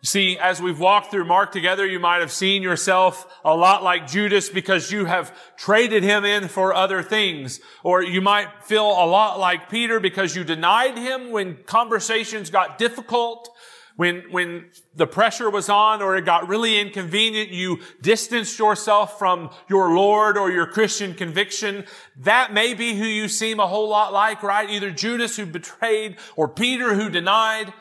[0.00, 3.84] You see, as we've walked through Mark together, you might have seen yourself a lot
[3.84, 7.60] like Judas because you have traded him in for other things.
[7.84, 12.78] Or you might feel a lot like Peter because you denied him when conversations got
[12.78, 13.48] difficult
[13.96, 19.50] when, when the pressure was on or it got really inconvenient, you distanced yourself from
[19.68, 21.84] your Lord or your Christian conviction.
[22.16, 24.68] That may be who you seem a whole lot like, right?
[24.68, 27.72] Either Judas who betrayed or Peter who denied.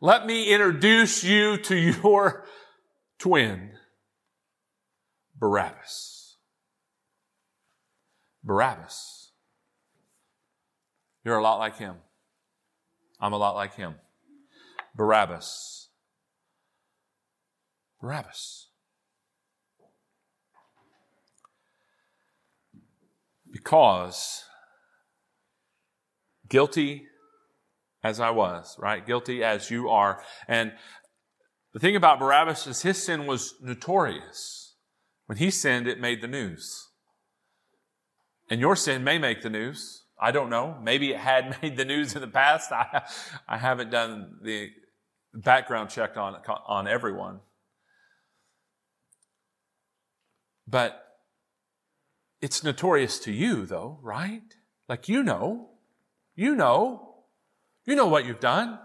[0.00, 2.44] Let me introduce you to your
[3.18, 3.70] twin,
[5.38, 6.36] Barabbas.
[8.42, 9.30] Barabbas.
[11.24, 11.96] You're a lot like him.
[13.18, 13.94] I'm a lot like him.
[14.94, 15.88] Barabbas.
[18.00, 18.68] Barabbas.
[23.50, 24.44] Because
[26.48, 27.06] guilty
[28.02, 29.04] as I was, right?
[29.04, 30.22] Guilty as you are.
[30.46, 30.72] And
[31.72, 34.74] the thing about Barabbas is his sin was notorious.
[35.26, 36.88] When he sinned, it made the news.
[38.50, 40.02] And your sin may make the news.
[40.20, 40.78] I don't know.
[40.82, 42.70] Maybe it had made the news in the past.
[42.72, 43.02] I,
[43.48, 44.70] I haven't done the
[45.34, 47.40] background check on, on everyone.
[50.66, 51.00] But
[52.40, 54.42] it's notorious to you, though, right?
[54.88, 55.70] Like you know.
[56.34, 57.16] You know.
[57.84, 58.78] You know what you've done.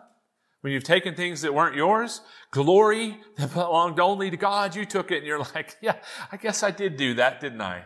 [0.61, 2.19] When you've taken things that weren't yours,
[2.51, 5.95] glory that belonged only to God, you took it and you're like, yeah,
[6.31, 7.85] I guess I did do that, didn't I?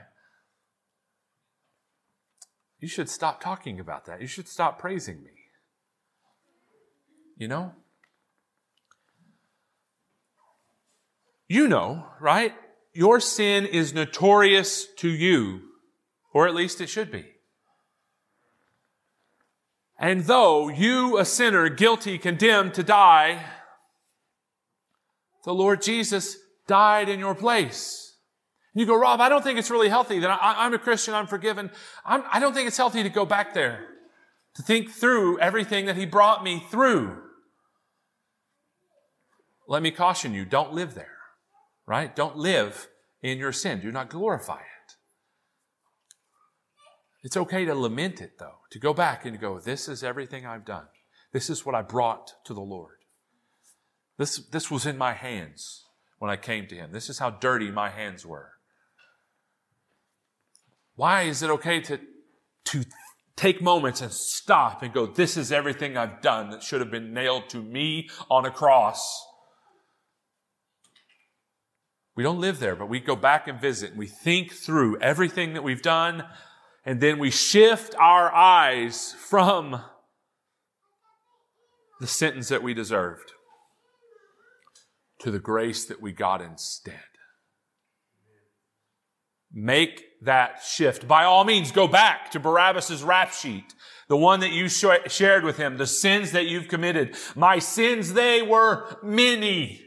[2.80, 4.22] You should stop talking about that.
[4.22, 5.32] You should stop praising me.
[7.38, 7.74] You know?
[11.54, 12.52] You know, right?
[12.94, 15.62] Your sin is notorious to you,
[16.34, 17.26] or at least it should be.
[20.00, 23.46] And though you, a sinner, guilty, condemned to die,
[25.46, 28.18] the Lord Jesus died in your place.
[28.74, 31.28] You go, Rob, I don't think it's really healthy that I, am a Christian, I'm
[31.28, 31.70] forgiven.
[32.04, 33.86] I'm, I don't think it's healthy to go back there,
[34.56, 37.22] to think through everything that He brought me through.
[39.68, 41.14] Let me caution you, don't live there.
[41.86, 42.16] Right?
[42.16, 42.88] Don't live
[43.22, 43.82] in your sin.
[43.82, 44.96] Do not glorify it.
[47.24, 50.66] It's okay to lament it, though, to go back and go, This is everything I've
[50.66, 50.88] done.
[51.32, 52.98] This is what I brought to the Lord.
[54.18, 55.86] This, this was in my hands
[56.20, 56.92] when I came to Him.
[56.92, 58.52] This is how dirty my hands were.
[60.96, 62.00] Why is it okay to,
[62.66, 62.86] to
[63.36, 67.14] take moments and stop and go, This is everything I've done that should have been
[67.14, 69.26] nailed to me on a cross?
[72.16, 75.54] We don't live there, but we go back and visit and we think through everything
[75.54, 76.24] that we've done,
[76.86, 79.82] and then we shift our eyes from
[82.00, 83.32] the sentence that we deserved
[85.20, 87.00] to the grace that we got instead.
[89.52, 91.08] Make that shift.
[91.08, 93.74] By all means, go back to Barabbas' rap sheet,
[94.08, 97.16] the one that you sh- shared with him, the sins that you've committed.
[97.36, 99.83] My sins, they were many.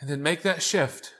[0.00, 1.14] And then make that shift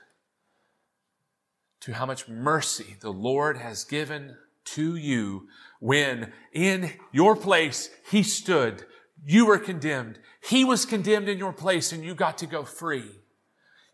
[1.80, 5.48] to how much mercy the Lord has given to you
[5.80, 8.84] when in your place he stood.
[9.24, 10.18] You were condemned.
[10.42, 13.10] He was condemned in your place and you got to go free.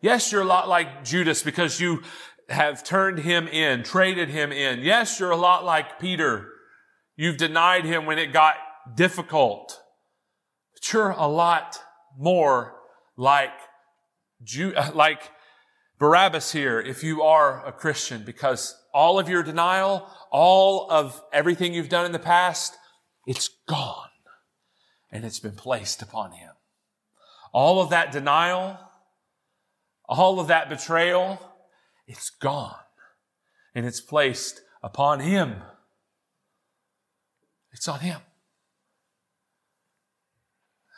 [0.01, 2.03] Yes, you're a lot like Judas because you
[2.49, 4.80] have turned him in, traded him in.
[4.80, 6.49] Yes, you're a lot like Peter.
[7.16, 8.55] You've denied him when it got
[8.95, 9.80] difficult.
[10.74, 11.78] But you're a lot
[12.16, 12.74] more
[13.16, 13.51] like
[14.95, 15.30] like
[15.99, 21.74] Barabbas here if you are a Christian because all of your denial, all of everything
[21.74, 22.76] you've done in the past,
[23.26, 24.09] it's gone
[25.11, 26.53] and it's been placed upon him.
[27.53, 28.78] All of that denial,
[30.09, 31.41] all of that betrayal,
[32.07, 32.74] it's gone
[33.74, 35.57] and it's placed upon him.
[37.72, 38.20] It's on him.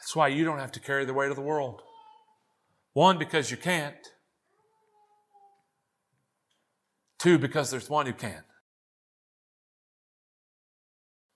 [0.01, 1.83] That's why you don't have to carry the weight of the world.
[2.99, 3.95] One, because you can't.
[7.21, 8.43] Two, because there's one who can.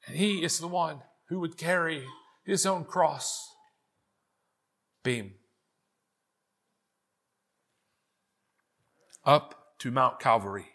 [0.08, 2.04] And he is the one who would carry
[2.44, 3.48] his own cross
[5.04, 5.34] beam
[9.24, 10.66] up to Mount Calvary.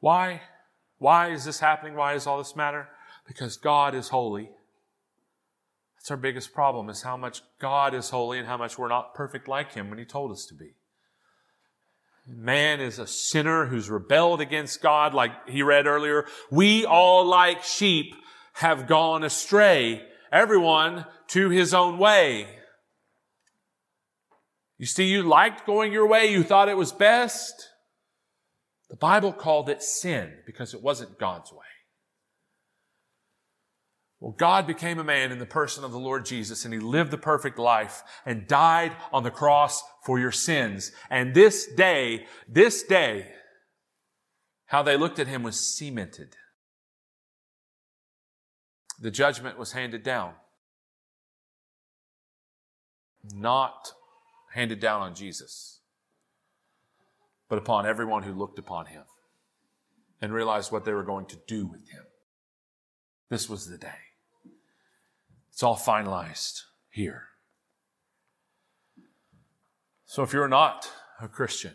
[0.00, 0.40] Why?
[0.96, 1.94] Why is this happening?
[1.94, 2.88] Why does all this matter?
[3.26, 4.48] Because God is holy.
[5.98, 9.14] That's our biggest problem is how much God is holy and how much we're not
[9.14, 10.74] perfect like Him when He told us to be.
[12.28, 16.26] Man is a sinner who's rebelled against God, like he read earlier.
[16.50, 18.14] We all, like sheep,
[18.54, 22.46] have gone astray, everyone to his own way.
[24.76, 27.70] You see, you liked going your way, you thought it was best.
[28.90, 31.64] The Bible called it sin because it wasn't God's way.
[34.20, 37.12] Well, God became a man in the person of the Lord Jesus and he lived
[37.12, 40.90] the perfect life and died on the cross for your sins.
[41.08, 43.28] And this day, this day,
[44.66, 46.34] how they looked at him was cemented.
[49.00, 50.32] The judgment was handed down.
[53.32, 53.92] Not
[54.54, 55.80] handed down on Jesus,
[57.48, 59.04] but upon everyone who looked upon him
[60.20, 62.04] and realized what they were going to do with him.
[63.28, 64.07] This was the day.
[65.58, 67.24] It's all finalized here.
[70.04, 70.88] So if you're not
[71.20, 71.72] a Christian,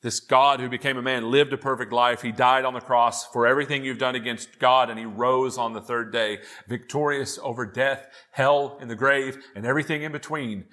[0.00, 2.22] this God who became a man lived a perfect life.
[2.22, 5.74] He died on the cross for everything you've done against God and he rose on
[5.74, 10.64] the third day, victorious over death, hell, and the grave, and everything in between.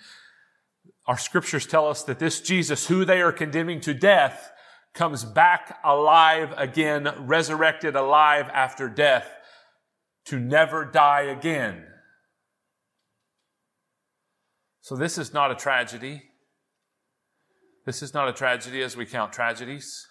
[1.07, 4.53] Our scriptures tell us that this Jesus, who they are condemning to death,
[4.93, 9.29] comes back alive again, resurrected alive after death
[10.27, 11.87] to never die again.
[14.81, 16.23] So this is not a tragedy.
[17.85, 20.07] This is not a tragedy as we count tragedies.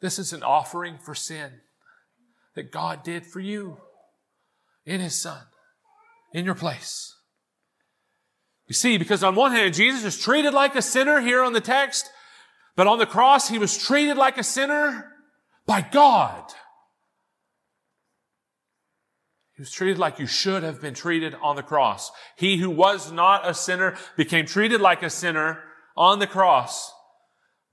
[0.00, 1.60] This is an offering for sin
[2.54, 3.78] that God did for you
[4.84, 5.42] in His Son,
[6.32, 7.14] in your place.
[8.66, 11.60] You see, because on one hand, Jesus is treated like a sinner here on the
[11.60, 12.08] text,
[12.76, 15.12] but on the cross, He was treated like a sinner
[15.66, 16.52] by God.
[19.56, 22.10] He was treated like you should have been treated on the cross.
[22.36, 25.62] He who was not a sinner became treated like a sinner
[25.96, 26.92] on the cross.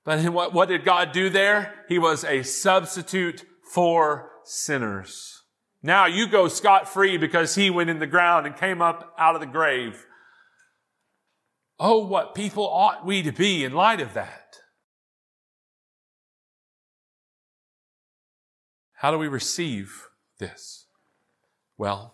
[0.06, 1.86] But what, what did God do there?
[1.88, 5.42] He was a substitute for sinners.
[5.82, 9.34] Now you go scot free because he went in the ground and came up out
[9.34, 10.06] of the grave.
[11.80, 14.58] Oh, what people ought we to be in light of that?
[18.94, 20.86] How do we receive this?
[21.82, 22.14] Well,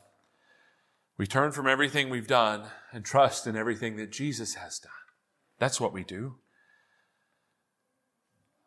[1.18, 4.92] We turn from everything we've done and trust in everything that Jesus has done.
[5.60, 6.36] That's what we do.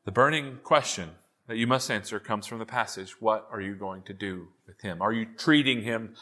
[0.04, 1.12] The burning question
[1.46, 3.18] that you must answer comes from the passage.
[3.18, 5.00] What are you going to do with him?
[5.00, 6.16] Are you treating him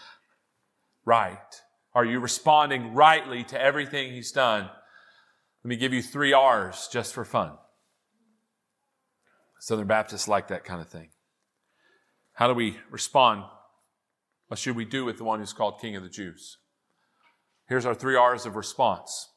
[1.04, 1.60] right?
[1.92, 4.70] Are you responding rightly to everything he's done?
[5.64, 7.54] Let me give you three R's just for fun.
[9.58, 11.08] Southern Baptists like that kind of thing.
[12.34, 13.42] How do we respond?
[14.49, 16.57] What should we do with the one who's called King of the Jews?
[17.68, 19.28] Here's our three R's of response.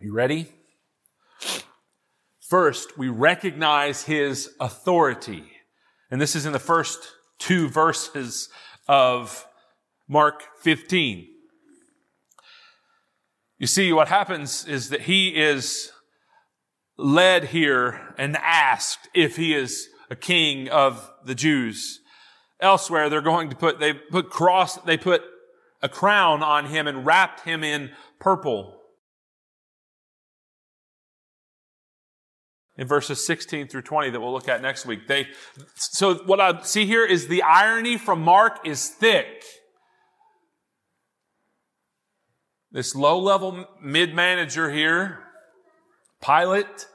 [0.00, 0.48] You ready?
[2.40, 5.44] First, we recognize his authority.
[6.10, 8.48] And this is in the first two verses
[8.88, 9.46] of
[10.08, 11.28] Mark 15.
[13.58, 15.92] You see, what happens is that he is
[16.98, 22.00] led here and asked if he is a king of the Jews.
[22.62, 25.22] Elsewhere, they're going to put, they put cross, they put
[25.82, 27.90] a crown on him and wrapped him in
[28.20, 28.78] purple.
[32.76, 35.08] In verses 16 through 20 that we'll look at next week.
[35.08, 35.26] They,
[35.74, 39.44] so what I see here is the irony from Mark is thick.
[42.70, 45.18] This low level mid manager here,
[46.24, 46.86] Pilate,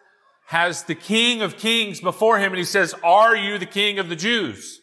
[0.47, 4.07] has the King of Kings before him and he says, Are you the King of
[4.07, 4.81] the Jews?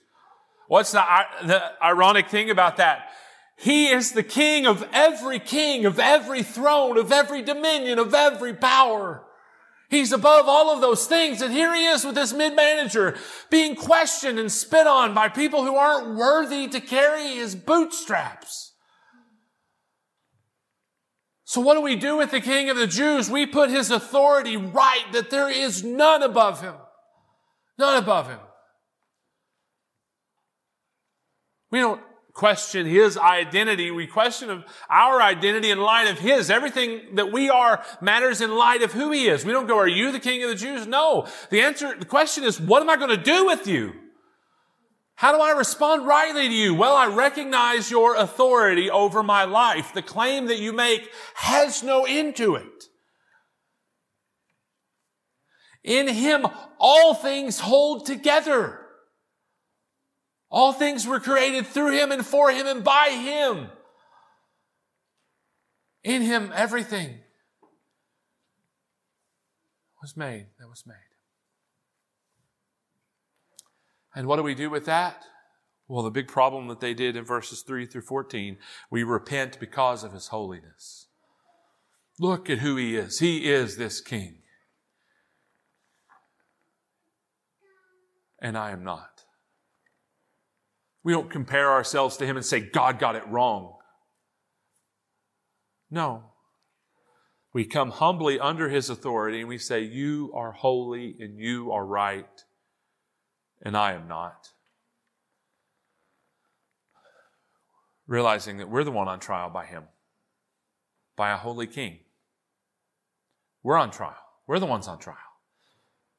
[0.74, 1.04] What's the,
[1.44, 3.10] the ironic thing about that?
[3.56, 8.54] He is the King of every king, of every throne, of every dominion, of every
[8.54, 9.22] power.
[9.88, 11.42] He's above all of those things.
[11.42, 13.16] And here he is with this mid-manager
[13.50, 18.72] being questioned and spit on by people who aren't worthy to carry his bootstraps.
[21.44, 23.30] So what do we do with the king of the Jews?
[23.30, 26.74] We put his authority right that there is none above him.
[27.78, 28.40] None above him.
[31.74, 32.00] We don't
[32.34, 33.90] question his identity.
[33.90, 36.48] We question our identity in light of his.
[36.48, 39.44] Everything that we are matters in light of who he is.
[39.44, 40.86] We don't go, are you the king of the Jews?
[40.86, 41.26] No.
[41.50, 43.92] The answer, the question is, what am I going to do with you?
[45.16, 46.76] How do I respond rightly to you?
[46.76, 49.92] Well, I recognize your authority over my life.
[49.92, 52.84] The claim that you make has no end to it.
[55.82, 56.46] In him,
[56.78, 58.83] all things hold together.
[60.54, 63.70] All things were created through him and for him and by him.
[66.04, 67.18] In him, everything
[70.00, 70.94] was made that was made.
[74.14, 75.24] And what do we do with that?
[75.88, 78.56] Well, the big problem that they did in verses 3 through 14,
[78.92, 81.08] we repent because of his holiness.
[82.20, 83.18] Look at who he is.
[83.18, 84.36] He is this king.
[88.40, 89.13] And I am not.
[91.04, 93.76] We don't compare ourselves to him and say, God got it wrong.
[95.90, 96.24] No.
[97.52, 101.86] We come humbly under his authority and we say, You are holy and you are
[101.86, 102.26] right
[103.64, 104.50] and I am not.
[108.06, 109.84] Realizing that we're the one on trial by Him,
[111.16, 112.00] by a holy King.
[113.62, 114.16] We're on trial.
[114.46, 115.16] We're the ones on trial.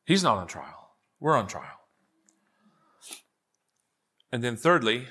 [0.06, 0.90] He's not on trial.
[1.20, 1.80] We're on trial.
[4.36, 5.08] And then, thirdly,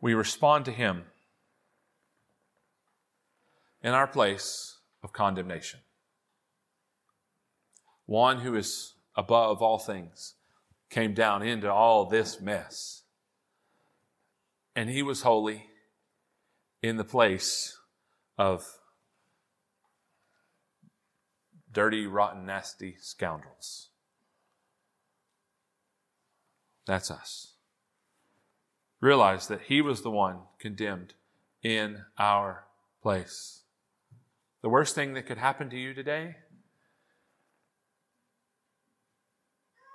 [0.00, 1.04] we respond to Him
[3.84, 5.78] in our place of condemnation.
[8.04, 10.34] One who is above all things
[10.90, 13.04] came down into all this mess.
[14.74, 15.66] And he was holy
[16.82, 17.78] in the place
[18.36, 18.66] of
[21.72, 23.90] dirty, rotten, nasty scoundrels.
[26.84, 27.47] That's us.
[29.00, 31.14] Realize that he was the one condemned
[31.62, 32.64] in our
[33.02, 33.62] place.
[34.62, 36.36] The worst thing that could happen to you today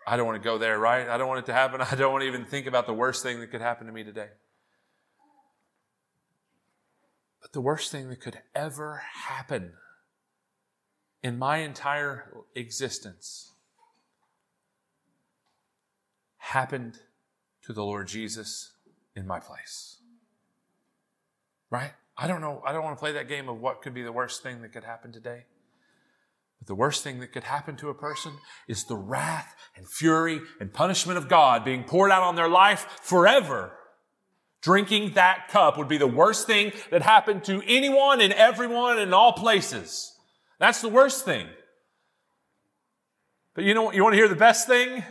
[0.05, 1.07] I don't want to go there, right?
[1.07, 1.81] I don't want it to happen.
[1.91, 4.03] I don't want to even think about the worst thing that could happen to me
[4.03, 4.29] today.
[7.41, 9.73] But the worst thing that could ever happen
[11.21, 13.51] in my entire existence
[16.37, 16.99] happened
[17.63, 18.73] to the Lord Jesus
[19.15, 19.97] in my place.
[21.69, 21.91] Right?
[22.17, 22.61] I don't know.
[22.65, 24.71] I don't want to play that game of what could be the worst thing that
[24.71, 25.45] could happen today.
[26.59, 28.33] But the worst thing that could happen to a person
[28.67, 32.87] is the wrath and fury and punishment of God being poured out on their life
[33.01, 33.71] forever.
[34.61, 39.13] Drinking that cup would be the worst thing that happened to anyone and everyone in
[39.13, 40.15] all places.
[40.59, 41.47] That's the worst thing.
[43.55, 43.95] But you know, what?
[43.95, 45.03] you want to hear the best thing?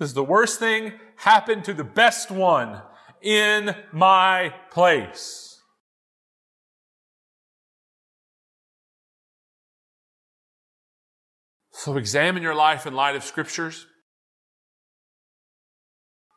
[0.00, 2.80] This is the worst thing happened to the best one
[3.20, 5.60] in my place.
[11.70, 13.86] So examine your life in light of scriptures.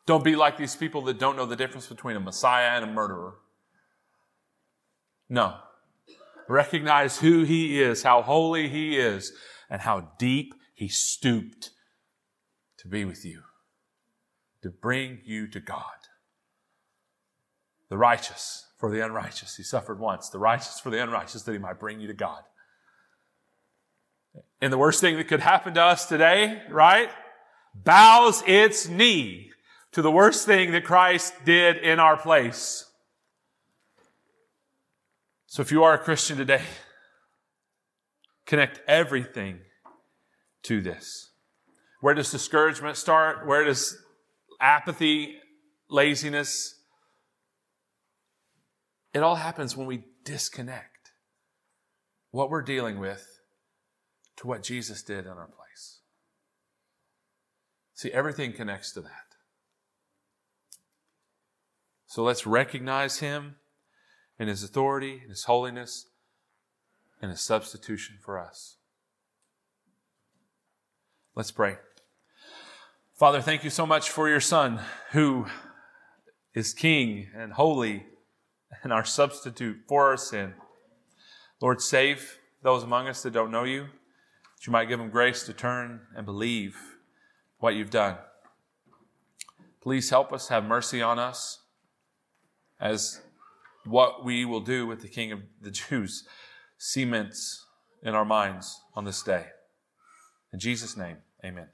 [0.05, 2.93] Don't be like these people that don't know the difference between a Messiah and a
[2.93, 3.35] murderer.
[5.29, 5.55] No.
[6.49, 9.31] Recognize who he is, how holy he is,
[9.69, 11.69] and how deep he stooped
[12.79, 13.41] to be with you,
[14.63, 15.83] to bring you to God.
[17.89, 19.55] The righteous for the unrighteous.
[19.55, 20.29] He suffered once.
[20.29, 22.41] The righteous for the unrighteous that he might bring you to God.
[24.61, 27.09] And the worst thing that could happen to us today, right?
[27.75, 29.51] Bows its knee
[29.91, 32.89] to the worst thing that Christ did in our place.
[35.45, 36.63] So if you are a Christian today,
[38.45, 39.59] connect everything
[40.63, 41.29] to this.
[42.01, 43.45] Where does discouragement start?
[43.45, 44.02] Where does
[44.63, 45.35] apathy,
[45.89, 46.79] laziness?
[49.13, 51.11] It all happens when we disconnect
[52.31, 53.41] what we're dealing with
[54.37, 55.99] to what Jesus did in our place.
[57.93, 59.09] See, everything connects to that.
[62.07, 63.55] So let's recognize Him
[64.39, 66.07] and His authority, and His holiness,
[67.21, 68.77] and His substitution for us.
[71.35, 71.77] Let's pray.
[73.23, 75.45] Father, thank you so much for your Son who
[76.53, 78.05] is King and holy
[78.83, 80.55] and our substitute for our sin.
[81.61, 85.45] Lord, save those among us that don't know you, that you might give them grace
[85.45, 86.75] to turn and believe
[87.59, 88.17] what you've done.
[89.81, 91.61] Please help us, have mercy on us
[92.77, 93.21] as
[93.85, 96.27] what we will do with the King of the Jews
[96.77, 97.67] cements
[98.01, 99.45] in our minds on this day.
[100.51, 101.69] In Jesus' name, amen.